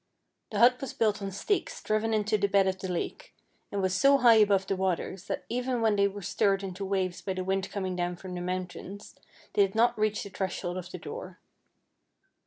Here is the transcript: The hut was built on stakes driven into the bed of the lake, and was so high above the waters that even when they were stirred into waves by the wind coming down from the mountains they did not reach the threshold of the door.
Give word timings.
The 0.49 0.57
hut 0.57 0.81
was 0.81 0.93
built 0.93 1.21
on 1.21 1.29
stakes 1.29 1.79
driven 1.83 2.11
into 2.11 2.35
the 2.35 2.47
bed 2.47 2.65
of 2.65 2.79
the 2.79 2.87
lake, 2.91 3.35
and 3.71 3.83
was 3.83 3.93
so 3.93 4.17
high 4.17 4.37
above 4.37 4.65
the 4.65 4.75
waters 4.75 5.25
that 5.25 5.45
even 5.47 5.79
when 5.79 5.95
they 5.95 6.07
were 6.07 6.23
stirred 6.23 6.63
into 6.63 6.83
waves 6.83 7.21
by 7.21 7.33
the 7.33 7.43
wind 7.43 7.69
coming 7.69 7.95
down 7.95 8.15
from 8.15 8.33
the 8.33 8.41
mountains 8.41 9.13
they 9.53 9.61
did 9.61 9.75
not 9.75 9.95
reach 9.99 10.23
the 10.23 10.31
threshold 10.31 10.75
of 10.77 10.89
the 10.89 10.97
door. 10.97 11.37